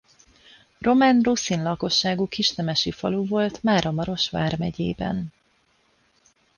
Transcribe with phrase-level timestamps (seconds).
[0.79, 5.33] Román–ruszin lakosságú kisnemesi falu volt Máramaros vármegyében.